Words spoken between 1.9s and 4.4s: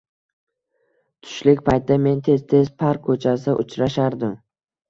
men tez -tez Park ko'chasida uchrashardim